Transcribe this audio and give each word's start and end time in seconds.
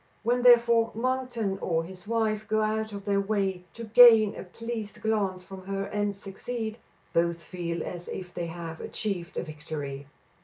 When, 0.23 0.41
therefore, 0.41 0.89
Monkton 0.95 1.59
or 1.59 1.83
his 1.83 2.07
wife 2.07 2.47
go 2.47 2.61
out 2.63 2.91
of 2.91 3.05
their 3.05 3.19
way 3.21 3.65
to 3.75 3.83
gain 3.83 4.35
a 4.35 4.43
pleased 4.43 4.99
glance 4.99 5.43
from 5.43 5.67
her 5.67 5.83
and 5.83 6.17
succeed, 6.17 6.79
both 7.13 7.43
feel 7.43 7.83
as 7.83 8.07
if 8.07 8.33
they 8.33 8.47
had 8.47 8.81
achieved 8.81 9.37
a 9.37 9.43
victory. 9.43 10.07